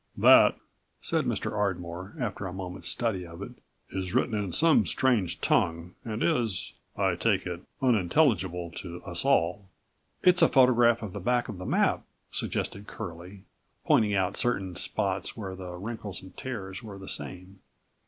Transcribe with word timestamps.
"That," 0.17 0.57
said 0.99 1.25
Mr. 1.25 1.51
Ardmore, 1.51 2.15
after 2.19 2.47
a 2.47 2.53
moment's 2.53 2.87
study 2.89 3.23
of 3.23 3.43
it, 3.43 3.51
"is 3.91 4.15
written 4.15 4.33
in 4.33 4.51
some 4.51 4.87
strange 4.87 5.39
tongue 5.41 5.93
and 6.03 6.23
is, 6.23 6.73
I 6.97 7.13
take 7.13 7.45
it, 7.45 7.61
unintelligible 7.83 8.71
to 8.77 9.03
us 9.03 9.23
all." 9.23 9.69
"It's 10.23 10.41
a 10.41 10.47
photograph 10.49 11.03
of 11.03 11.13
the 11.13 11.19
back 11.19 11.49
of 11.49 11.59
the 11.59 11.67
map," 11.67 12.03
suggested 12.31 12.87
Curlie, 12.87 13.43
pointing 13.85 14.15
out 14.15 14.37
certain 14.37 14.75
spots 14.75 15.37
where 15.37 15.55
the 15.55 15.73
wrinkles 15.75 16.23
and 16.23 16.35
tears 16.35 16.81
were 16.81 16.97
the 16.97 17.07
same. 17.07 17.59